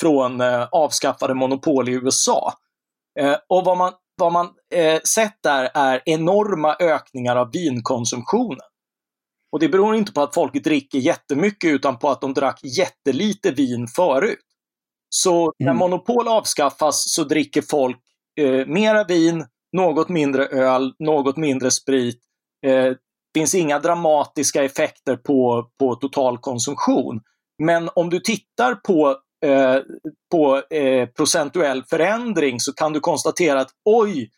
[0.00, 2.52] från eh, avskaffade monopol i USA.
[3.20, 8.66] Eh, och vad man, vad man eh, sett där är enorma ökningar av vinkonsumtionen.
[9.52, 13.50] Och det beror inte på att folk dricker jättemycket utan på att de drack jättelite
[13.50, 14.44] vin förut.
[15.08, 15.78] Så när mm.
[15.78, 18.00] monopol avskaffas så dricker folk
[18.40, 22.20] eh, mera vin, något mindre öl, något mindre sprit.
[22.66, 22.92] Eh,
[23.34, 27.20] finns inga dramatiska effekter på, på totalkonsumtion.
[27.62, 29.08] Men om du tittar på,
[29.44, 29.76] eh,
[30.30, 34.30] på eh, procentuell förändring så kan du konstatera att oj,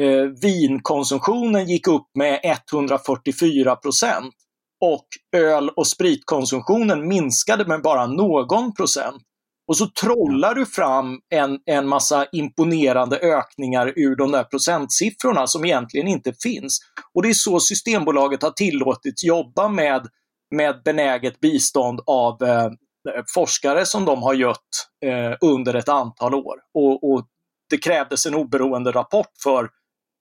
[0.00, 4.34] eh, vinkonsumtionen gick upp med 144 procent
[4.80, 9.22] och öl och spritkonsumtionen minskade med bara någon procent.
[9.68, 15.64] Och så trollar du fram en, en massa imponerande ökningar ur de där procentsiffrorna som
[15.64, 16.78] egentligen inte finns.
[17.14, 20.06] Och det är så Systembolaget har tillåtits jobba med,
[20.54, 22.70] med benäget bistånd av eh,
[23.34, 26.56] forskare som de har gött eh, under ett antal år.
[26.74, 27.26] Och, och,
[27.70, 29.68] det krävdes en oberoende rapport för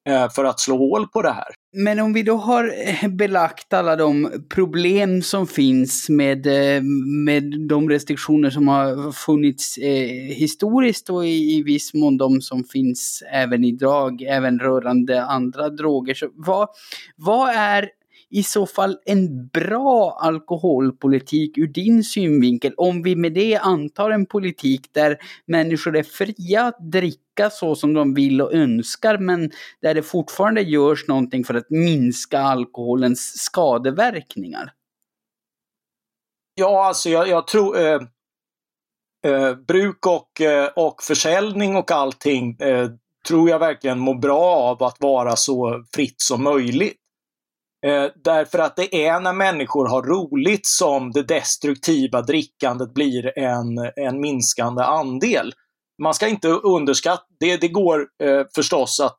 [0.08, 1.48] Eh, för att slå hål på det här.
[1.74, 6.84] Men om vi då har eh, belagt alla de problem som finns med, eh,
[7.26, 12.64] med de restriktioner som har funnits eh, historiskt och i, i viss mån de som
[12.64, 16.14] finns även idag, även rörande andra droger.
[16.14, 16.68] Så vad,
[17.16, 17.90] vad är
[18.30, 22.74] i så fall en bra alkoholpolitik ur din synvinkel?
[22.78, 27.94] Om vi med det antar en politik där människor är fria att dricka så som
[27.94, 34.74] de vill och önskar men där det fortfarande görs någonting för att minska alkoholens skadeverkningar?
[36.56, 38.02] Ja, alltså jag, jag tror eh,
[39.26, 42.90] eh, bruk och, eh, och försäljning och allting eh,
[43.28, 46.98] tror jag verkligen mår bra av att vara så fritt som möjligt.
[47.88, 53.78] Eh, därför att det är när människor har roligt som det destruktiva drickandet blir en,
[53.96, 55.54] en minskande andel.
[56.02, 59.16] Man ska inte underskatta, det, det går eh, förstås att,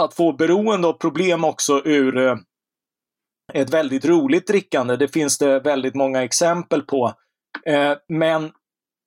[0.00, 2.36] att få beroende och problem också ur eh,
[3.54, 4.96] ett väldigt roligt drickande.
[4.96, 7.12] Det finns det väldigt många exempel på.
[7.66, 8.52] Eh, men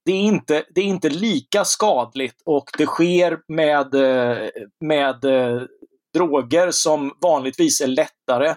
[0.04, 4.48] det är, inte, det är inte lika skadligt och det sker med, eh,
[4.80, 5.62] med eh,
[6.14, 8.54] droger som vanligtvis är lättare.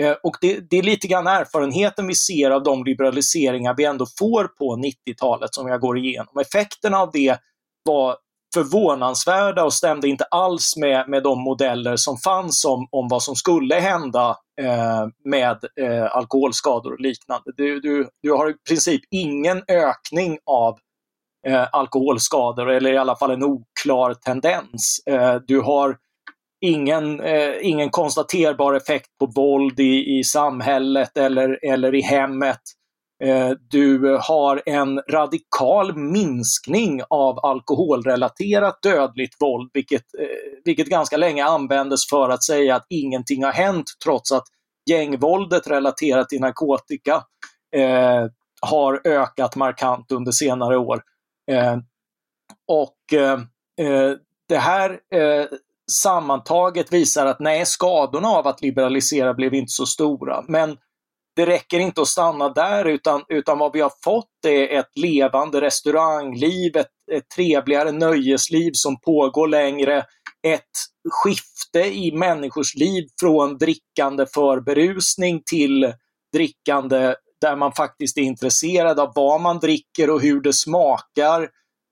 [0.00, 4.06] Eh, och det, det, är lite grann erfarenheten vi ser av de liberaliseringar vi ändå
[4.18, 6.38] får på 90-talet som jag går igenom.
[6.38, 7.38] Effekterna av det
[7.84, 8.16] var
[8.54, 13.34] förvånansvärda och stämde inte alls med, med de modeller som fanns om, om vad som
[13.34, 17.52] skulle hända eh, med eh, alkoholskador och liknande.
[17.56, 20.78] Du, du, du har i princip ingen ökning av
[21.46, 25.02] eh, alkoholskador, eller i alla fall en oklar tendens.
[25.06, 25.96] Eh, du har
[26.60, 32.60] ingen, eh, ingen konstaterbar effekt på våld i, i samhället eller, eller i hemmet.
[33.24, 41.44] Eh, du har en radikal minskning av alkoholrelaterat dödligt våld, vilket, eh, vilket ganska länge
[41.44, 44.44] användes för att säga att ingenting har hänt trots att
[44.90, 47.22] gängvåldet relaterat till narkotika
[47.76, 48.26] eh,
[48.60, 51.02] har ökat markant under senare år.
[51.50, 51.76] Eh,
[52.68, 53.40] och eh,
[53.86, 54.16] eh
[54.48, 55.46] det här eh,
[55.92, 60.44] sammantaget visar att nej, skadorna av att liberalisera blev inte så stora.
[60.48, 60.76] Men
[61.36, 65.60] det räcker inte att stanna där utan, utan vad vi har fått är ett levande
[65.60, 69.98] restaurangliv, ett, ett trevligare nöjesliv som pågår längre,
[70.46, 70.62] ett
[71.10, 75.92] skifte i människors liv från drickande för berusning till
[76.32, 81.48] drickande där man faktiskt är intresserad av vad man dricker och hur det smakar,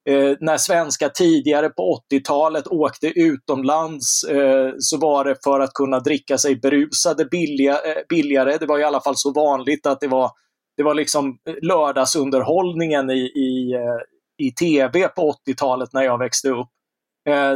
[0.09, 6.01] Eh, när svenskar tidigare på 80-talet åkte utomlands eh, så var det för att kunna
[6.01, 8.57] dricka sig berusade billiga, eh, billigare.
[8.59, 10.31] Det var i alla fall så vanligt att det var,
[10.77, 16.49] det var liksom eh, lördagsunderhållningen i, i, eh, i tv på 80-talet när jag växte
[16.49, 16.69] upp.
[17.29, 17.55] Eh,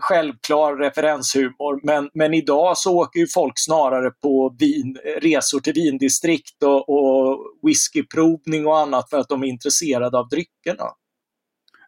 [0.00, 6.62] självklar referenshumor, men, men idag så åker ju folk snarare på vin, resor till vindistrikt
[6.62, 10.84] och, och whiskyprovning och annat för att de är intresserade av dryckerna.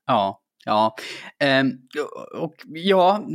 [0.06, 0.96] Ja, ja.
[1.38, 1.70] Ehm,
[2.34, 3.26] och ja,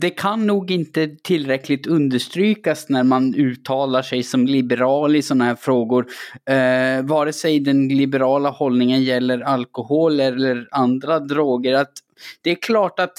[0.00, 5.54] det kan nog inte tillräckligt understrykas när man uttalar sig som liberal i sådana här
[5.54, 6.06] frågor.
[6.50, 11.74] Eh, vare sig den liberala hållningen gäller alkohol eller andra droger.
[11.74, 11.92] Att
[12.42, 13.14] det är klart att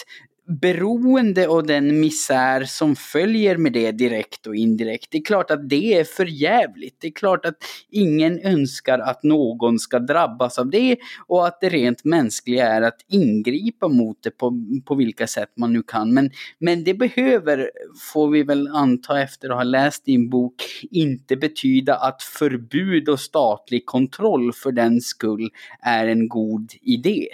[0.48, 5.08] beroende och den misär som följer med det direkt och indirekt.
[5.12, 6.98] Det är klart att det är för jävligt.
[7.02, 7.56] Det är klart att
[7.90, 10.98] ingen önskar att någon ska drabbas av det
[11.28, 14.52] och att det rent mänskliga är att ingripa mot det på,
[14.86, 16.14] på vilka sätt man nu kan.
[16.14, 17.72] Men, men det behöver,
[18.14, 23.20] får vi väl anta efter att ha läst din bok, inte betyda att förbud och
[23.20, 25.50] statlig kontroll för den skull
[25.82, 27.28] är en god idé.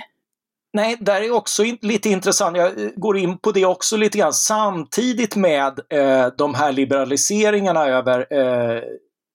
[0.74, 2.58] Nej, där är också lite intressant.
[2.58, 4.34] Jag eh, går in på det också lite grann.
[4.34, 8.82] Samtidigt med eh, de här liberaliseringarna över eh,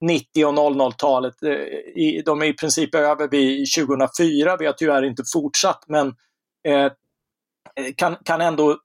[0.01, 1.43] 90 och 00-talet.
[1.43, 4.57] Eh, de är i princip över vid 2004.
[4.57, 6.15] Vi har tyvärr inte fortsatt, men
[6.69, 6.91] eh, eh,
[7.97, 8.77] kan, kan ändå eh,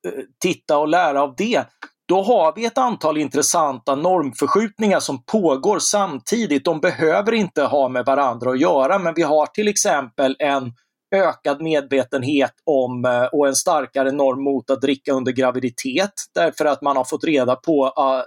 [0.41, 1.63] titta och lära av det.
[2.07, 6.65] då har vi ett antal intressanta normförskjutningar som pågår samtidigt.
[6.65, 10.73] De behöver inte ha med varandra att göra, men vi har till exempel en
[11.11, 16.81] ökad medvetenhet om eh, och en starkare norm mot att dricka under graviditet därför att
[16.81, 18.23] man har fått reda på uh,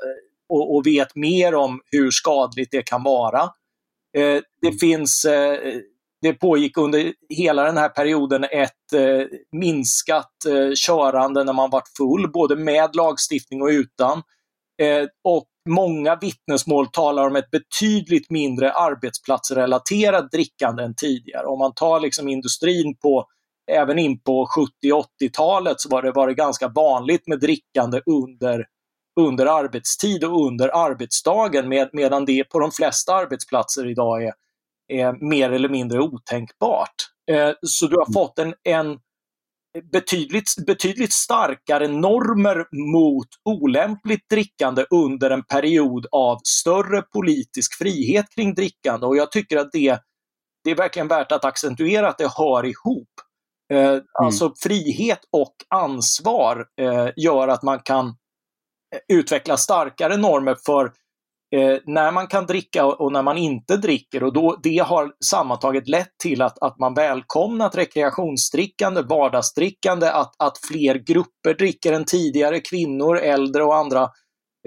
[0.49, 3.43] och, och, vet mer om hur skadligt det kan vara.
[3.43, 4.79] Uh, det mm.
[4.79, 5.27] finns
[6.25, 11.89] det pågick under hela den här perioden ett eh, minskat eh, körande när man varit
[11.97, 14.23] full, både med lagstiftning och utan.
[14.83, 21.47] Eh, och många vittnesmål talar om ett betydligt mindre arbetsplatsrelaterat drickande än tidigare.
[21.47, 23.27] Om man tar liksom industrin på
[23.73, 24.73] Även in på 70
[25.23, 28.67] 80-talet så var det varit ganska vanligt med drickande under,
[29.21, 34.33] under arbetstid och under arbetsdagen med, medan det på de flesta arbetsplatser idag är
[34.89, 36.95] är mer eller mindre otänkbart.
[37.31, 38.13] Eh, så du har mm.
[38.13, 38.99] fått en, en
[39.83, 48.55] betydligt, betydligt starkare normer mot olämpligt drickande under en period av större politisk frihet kring
[48.55, 50.01] drickande och jag tycker att det,
[50.65, 53.09] det är verkligen värt att accentuera att det hör ihop.
[53.73, 54.03] Eh, mm.
[54.13, 58.17] Alltså frihet och ansvar eh, gör att man kan
[59.09, 60.93] utveckla starkare normer för
[61.55, 64.23] eh, när man kan dricka och när man inte dricker.
[64.23, 70.59] Och då, det har sammantaget lett till att, att man välkomnat rekreationsdrickande, vardagsdrickande, att, att
[70.59, 74.09] fler grupper dricker än tidigare, kvinnor, äldre och andra.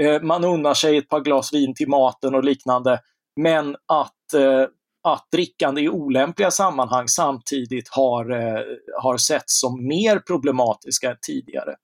[0.01, 2.99] Eh, man unnar sig ett par glas vin till maten och liknande.
[3.41, 4.65] Men att, eh,
[5.03, 8.63] att drickande i olämpliga sammanhang samtidigt har, eh,
[9.01, 11.75] har setts som mer problematiska än tidigare.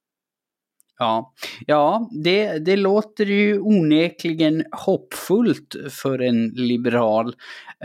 [0.99, 1.33] Ja,
[1.67, 7.35] ja det, det låter ju onekligen hoppfullt för en liberal.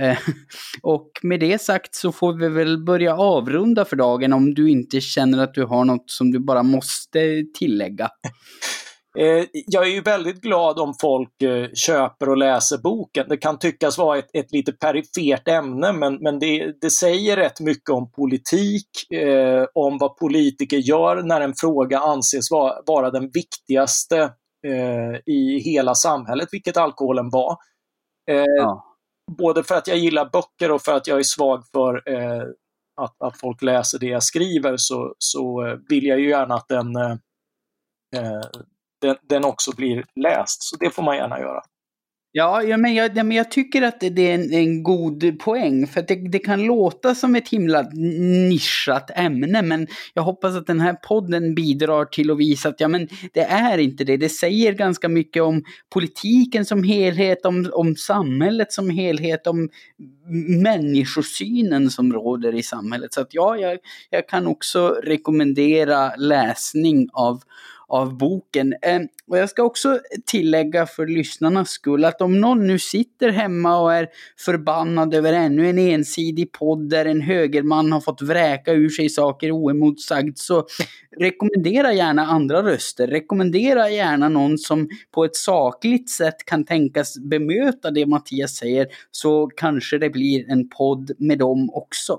[0.01, 0.19] Eh,
[0.83, 5.01] och med det sagt så får vi väl börja avrunda för dagen om du inte
[5.01, 8.09] känner att du har något som du bara måste tillägga.
[9.19, 13.27] Eh, jag är ju väldigt glad om folk eh, köper och läser boken.
[13.29, 17.61] Det kan tyckas vara ett, ett lite perifert ämne, men, men det, det säger rätt
[17.61, 23.31] mycket om politik, eh, om vad politiker gör när en fråga anses vara, vara den
[23.31, 24.19] viktigaste
[24.67, 27.57] eh, i hela samhället, vilket alkoholen var.
[28.31, 28.85] Eh, ja.
[29.39, 32.43] Både för att jag gillar böcker och för att jag är svag för eh,
[33.01, 36.93] att, att folk läser det jag skriver så, så vill jag ju gärna att den
[39.01, 40.63] den, den också blir läst.
[40.63, 41.61] Så det får man gärna göra.
[42.33, 45.87] Ja, ja, men jag, ja, men jag tycker att det är en, en god poäng.
[45.87, 47.83] För det, det, kan låta som ett himla
[48.49, 52.89] nischat ämne, men jag hoppas att den här podden bidrar till att visa att ja,
[52.89, 54.17] men det är inte det.
[54.17, 59.69] Det säger ganska mycket om politiken som helhet, om, om samhället som helhet, om
[60.63, 63.15] människosynen som råder i samhället.
[63.15, 63.79] Så att ja, jag,
[64.11, 67.43] jag kan också rekommendera läsning av
[67.89, 68.75] av boken.
[68.83, 73.81] Eh, och jag ska också tillägga för lyssnarnas skull att om någon nu sitter hemma
[73.81, 74.09] och är
[74.39, 79.51] förbannad över ännu en ensidig podd där en högerman har fått vräka ur sig saker
[79.51, 80.67] oemotsagd så
[81.17, 83.07] rekommendera gärna andra röster.
[83.07, 89.47] Rekommendera gärna någon som på ett sakligt sätt kan tänkas bemöta det Mattias säger så
[89.57, 92.19] kanske det blir en podd med dem också.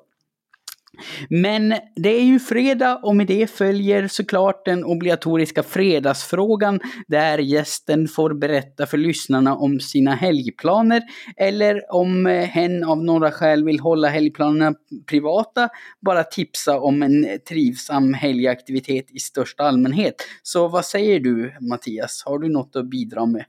[1.30, 8.08] Men det är ju fredag och med det följer såklart den obligatoriska fredagsfrågan där gästen
[8.08, 11.02] får berätta för lyssnarna om sina helgplaner
[11.38, 14.74] eller om eh, hen av några skäl vill hålla helgplanerna
[15.08, 15.70] privata,
[16.02, 20.16] bara tipsa om en trivsam helgaktivitet i största allmänhet.
[20.44, 23.46] Så vad säger du Mattias, har du något att bidra med?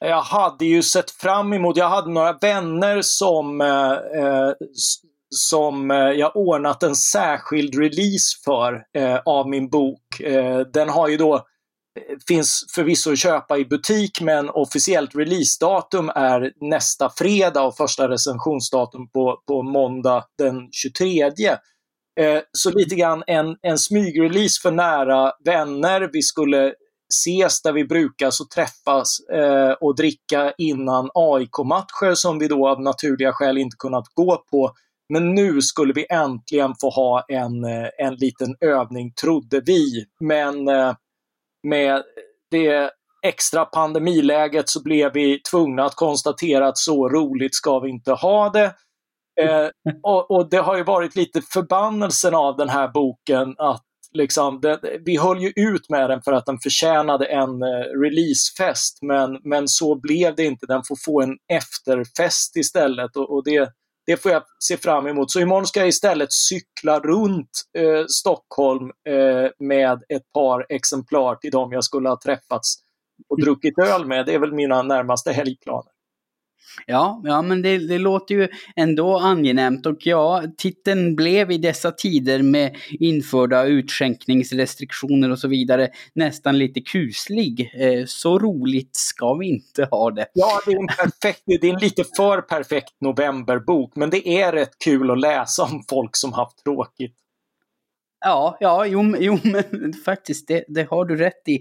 [0.00, 4.52] Jag hade ju sett fram emot, jag hade några vänner som eh, eh
[5.34, 10.20] som eh, jag ordnat en särskild release för eh, av min bok.
[10.20, 16.08] Eh, den har ju då eh, finns förvisso att köpa i butik men officiellt releasedatum
[16.08, 21.22] är nästa fredag och första recensionsdatum på, på måndag den 23.
[22.20, 26.10] Eh, så lite grann en, en smygrelease för nära vänner.
[26.12, 26.74] Vi skulle
[27.12, 32.80] ses där vi brukar så träffas eh, och dricka innan AIK-matcher som vi då av
[32.80, 34.72] naturliga skäl inte kunnat gå på
[35.08, 40.04] men nu skulle vi äntligen få ha en, eh, en liten övning, trodde vi.
[40.20, 40.94] Men eh,
[41.62, 42.02] med
[42.50, 42.90] det
[43.22, 48.50] extra pandemiläget så blev vi tvungna att konstatera att så roligt ska vi inte ha
[48.50, 48.74] det.
[49.40, 49.68] Eh,
[50.02, 53.82] och, och, det har ju varit lite förbannelsen av den här boken att
[54.12, 58.98] liksom, det, vi höll ju ut med den för att den förtjänade en eh, releasefest
[59.02, 60.66] men, men så blev det inte.
[60.66, 63.72] Den får få en efterfest istället och, och det,
[64.06, 65.30] det får jag se fram emot.
[65.30, 71.50] Så imorgon ska jag istället cykla runt eh, Stockholm eh, med ett par exemplar till
[71.50, 72.74] dem jag skulle ha träffats
[73.28, 74.26] och druckit öl med.
[74.26, 75.91] Det är väl mina närmaste helgplaner.
[76.86, 81.90] Ja, ja men det, det, låter ju ändå angenämt och ja, titeln blev i dessa
[81.90, 87.70] tider med införda utskänkningsrestriktioner och så vidare nästan lite kuslig.
[87.74, 90.26] Eh, så roligt ska vi inte ha det.
[90.32, 94.52] Ja, det är en, perfekt, det är en lite för perfekt novemberbok, men det är
[94.52, 97.21] rätt kul att läsa om folk som haft tråkigt.
[98.24, 101.60] Ja, ja, jo, jo men faktiskt, det, det har du rätt i.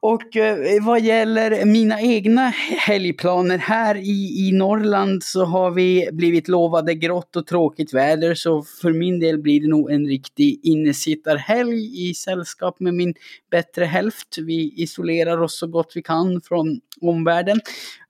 [0.00, 2.52] Och eh, vad gäller mina egna
[2.86, 8.62] helgplaner här i, i Norrland så har vi blivit lovade grått och tråkigt väder så
[8.62, 13.14] för min del blir det nog en riktig innesittarhelg i sällskap med min
[13.50, 14.38] bättre hälft.
[14.38, 17.60] Vi isolerar oss så gott vi kan från omvärlden.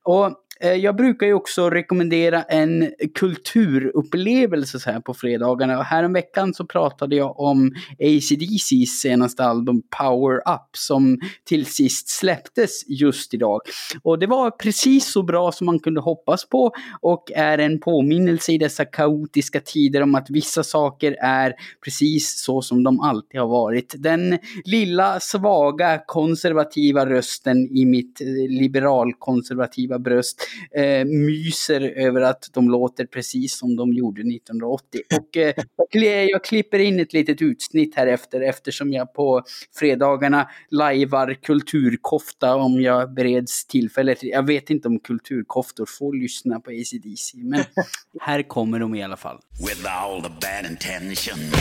[0.03, 5.79] Och Eh, jag brukar ju också rekommendera en kulturupplevelse så här på fredagarna.
[5.79, 12.89] Och häromveckan så pratade jag om ACDC's senaste album Power Up som till sist släpptes
[12.89, 13.61] just idag.
[14.03, 18.53] Och det var precis så bra som man kunde hoppas på och är en påminnelse
[18.53, 21.55] i dessa kaotiska tider om att vissa saker är
[21.85, 23.95] precis så som de alltid har varit.
[23.99, 30.41] Den lilla svaga konservativa rösten i mitt eh, liberalkonservativa bröst
[30.77, 35.01] eh, myser över att de låter precis som de gjorde 1980.
[35.17, 39.43] Och eh, jag klipper in ett litet utsnitt här efter eftersom jag på
[39.79, 44.17] fredagarna lajvar kulturkofta om jag bereds tillfälle.
[44.21, 47.65] Jag vet inte om kulturkoftor får lyssna på ACDC, men
[48.21, 49.39] här kommer de i alla fall.
[49.67, 51.55] With all the bad intentions.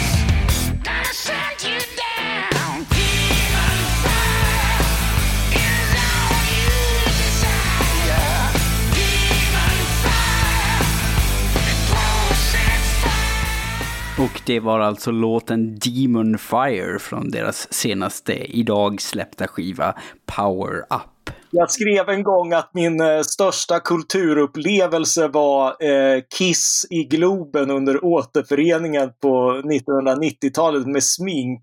[14.20, 19.96] Och det var alltså låten Demon Fire från deras senaste idag släppta skiva
[20.26, 21.36] Power Up.
[21.52, 28.06] Jag skrev en gång att min eh, största kulturupplevelse var eh, Kiss i Globen under
[28.06, 31.62] återföreningen på 1990-talet med smink.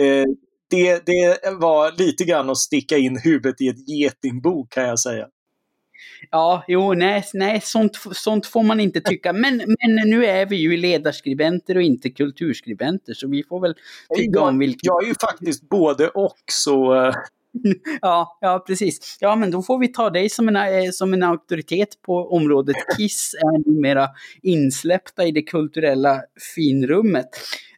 [0.00, 0.24] Eh,
[0.70, 5.26] det, det var lite grann att sticka in huvudet i ett getingbo kan jag säga.
[6.30, 9.32] Ja, jo, nej, nej sånt, sånt får man inte tycka.
[9.32, 13.74] Men, men nu är vi ju ledarskribenter och inte kulturskribenter, så vi får väl
[14.16, 14.84] tycka jag, om vilket...
[14.84, 17.12] Jag är ju faktiskt både och, så...
[18.00, 19.16] Ja, ja, precis.
[19.20, 22.76] Ja, men då får vi ta dig som en, eh, som en auktoritet på området.
[22.96, 24.08] Kiss är numera
[24.42, 26.22] insläppta i det kulturella
[26.54, 27.28] finrummet.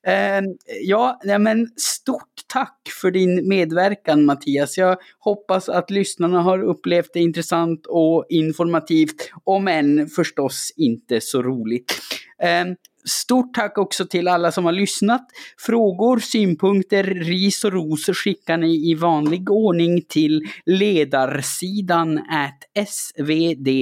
[0.06, 0.42] Eh,
[0.82, 4.78] ja, men stort tack för din medverkan Mattias.
[4.78, 11.42] Jag hoppas att lyssnarna har upplevt det intressant och informativt, om än förstås inte så
[11.42, 12.00] roligt.
[12.42, 12.64] Eh,
[13.08, 15.26] Stort tack också till alla som har lyssnat.
[15.58, 22.20] Frågor, synpunkter, ris och ros skickar ni i vanlig ordning till ledarsidan
[22.86, 23.72] svd.se.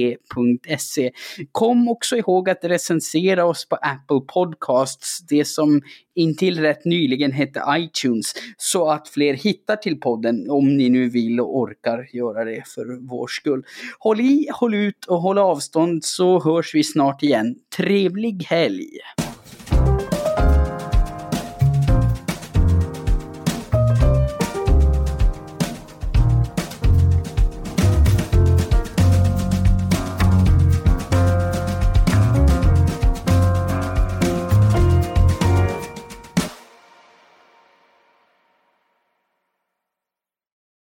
[1.51, 5.81] Kom också ihåg att recensera oss på Apple Podcasts, det som
[6.15, 11.39] intill rätt nyligen hette iTunes, så att fler hittar till podden om ni nu vill
[11.39, 13.63] och orkar göra det för vår skull.
[13.99, 17.55] Håll i, håll ut och håll avstånd så hörs vi snart igen.
[17.77, 18.89] Trevlig helg!